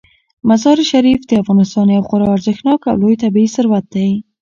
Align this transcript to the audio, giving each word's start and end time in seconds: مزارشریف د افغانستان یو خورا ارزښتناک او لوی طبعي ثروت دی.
مزارشریف 0.49 1.21
د 1.25 1.31
افغانستان 1.41 1.87
یو 1.95 2.03
خورا 2.07 2.25
ارزښتناک 2.35 2.79
او 2.89 2.95
لوی 3.01 3.15
طبعي 3.23 3.47
ثروت 3.55 3.85
دی. 3.93 4.09